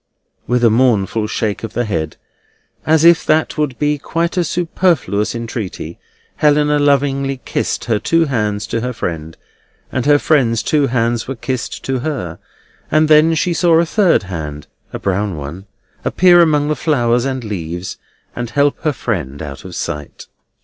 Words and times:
With 0.47 0.63
a 0.63 0.71
mournful 0.71 1.27
shake 1.27 1.63
of 1.63 1.73
the 1.73 1.85
head, 1.85 2.17
as 2.87 3.05
if 3.05 3.23
that 3.23 3.55
would 3.55 3.77
be 3.77 3.99
quite 3.99 4.35
a 4.35 4.43
superfluous 4.43 5.35
entreaty, 5.35 5.99
Helena 6.37 6.79
lovingly 6.79 7.39
kissed 7.45 7.85
her 7.85 7.99
two 7.99 8.25
hands 8.25 8.65
to 8.65 8.81
her 8.81 8.93
friend, 8.93 9.37
and 9.91 10.07
her 10.07 10.17
friend's 10.17 10.63
two 10.63 10.87
hands 10.87 11.27
were 11.27 11.35
kissed 11.35 11.83
to 11.85 11.99
her; 11.99 12.39
and 12.89 13.09
then 13.09 13.35
she 13.35 13.53
saw 13.53 13.79
a 13.79 13.85
third 13.85 14.23
hand 14.23 14.65
(a 14.91 14.97
brown 14.97 15.37
one) 15.37 15.67
appear 16.03 16.41
among 16.41 16.67
the 16.67 16.75
flowers 16.75 17.23
and 17.23 17.43
leaves, 17.43 17.97
and 18.35 18.49
help 18.49 18.79
her 18.79 18.93
friend 18.93 19.39
out 19.39 19.63
of 19.63 19.75
sight. 19.75 20.25